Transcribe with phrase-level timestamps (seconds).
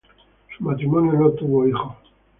[0.57, 1.93] Su matrimonio no tuvo hijos.